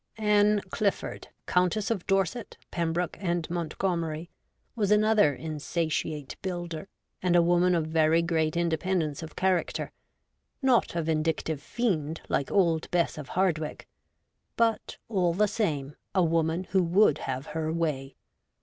Ann 0.17 0.61
Clifford, 0.71 1.27
Countess 1.45 1.91
of 1.91 2.07
Dorset, 2.07 2.57
Pembroke, 2.71 3.17
and 3.21 3.47
Montgomery, 3.51 4.31
was 4.75 4.89
another 4.89 5.35
insatiate 5.35 6.35
builder, 6.41 6.87
and 7.21 7.35
a 7.35 7.41
woman 7.43 7.75
of 7.75 7.85
very 7.85 8.23
great 8.23 8.57
independence 8.57 9.21
of 9.21 9.35
character; 9.35 9.91
not 10.59 10.95
a 10.95 11.03
vindictive 11.03 11.61
fiend, 11.61 12.21
like 12.29 12.49
old 12.49 12.89
Bess 12.89 13.15
of 13.19 13.29
Hardwicke, 13.37 13.85
but, 14.57 14.97
all 15.07 15.35
the 15.35 15.47
same, 15.47 15.95
a 16.15 16.23
woman 16.23 16.63
who 16.71 16.81
would 16.81 17.19
have 17.19 17.45
her 17.53 17.71
way. 17.71 18.15